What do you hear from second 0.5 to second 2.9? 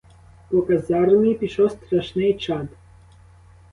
казармі пішов страшний чад.